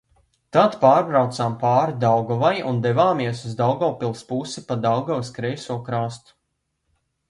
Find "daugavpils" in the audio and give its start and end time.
3.63-4.27